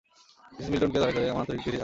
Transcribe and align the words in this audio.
Mrs 0.55 0.69
মিল্টনকে 0.73 0.97
দয়া 1.01 1.13
করে 1.15 1.23
আমার 1.31 1.41
আন্তরিক 1.41 1.61
প্রীতি 1.63 1.69
জানাবেন। 1.69 1.79